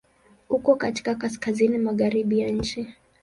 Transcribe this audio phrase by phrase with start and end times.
[0.49, 2.87] Uko katika Kaskazini magharibi ya nchi.